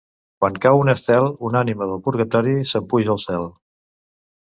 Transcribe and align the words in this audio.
Quan 0.43 0.55
cau 0.63 0.81
un 0.83 0.91
estel 0.93 1.27
una 1.51 1.61
ànima 1.67 1.89
del 1.91 2.03
purgatori 2.09 2.59
se'n 2.73 2.91
puja 2.97 3.15
al 3.19 3.25
cel. 3.29 3.51